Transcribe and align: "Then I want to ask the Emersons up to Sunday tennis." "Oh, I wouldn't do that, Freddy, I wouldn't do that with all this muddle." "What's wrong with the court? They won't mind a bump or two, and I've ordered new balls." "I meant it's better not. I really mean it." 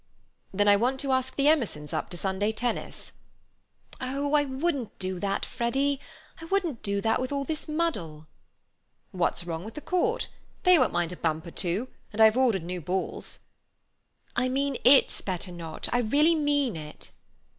"Then 0.51 0.67
I 0.67 0.77
want 0.77 0.99
to 1.01 1.11
ask 1.11 1.35
the 1.35 1.47
Emersons 1.47 1.93
up 1.93 2.09
to 2.09 2.17
Sunday 2.17 2.51
tennis." 2.51 3.11
"Oh, 4.01 4.33
I 4.33 4.45
wouldn't 4.45 4.97
do 4.97 5.19
that, 5.19 5.45
Freddy, 5.45 5.99
I 6.41 6.45
wouldn't 6.45 6.81
do 6.81 7.01
that 7.01 7.21
with 7.21 7.31
all 7.31 7.43
this 7.43 7.67
muddle." 7.69 8.25
"What's 9.11 9.43
wrong 9.43 9.63
with 9.63 9.75
the 9.75 9.81
court? 9.81 10.27
They 10.63 10.79
won't 10.79 10.91
mind 10.91 11.11
a 11.11 11.17
bump 11.17 11.45
or 11.45 11.51
two, 11.51 11.87
and 12.11 12.19
I've 12.19 12.35
ordered 12.35 12.63
new 12.63 12.81
balls." 12.81 13.41
"I 14.35 14.49
meant 14.49 14.79
it's 14.83 15.21
better 15.21 15.51
not. 15.51 15.87
I 15.93 15.99
really 15.99 16.33
mean 16.33 16.75
it." 16.75 17.11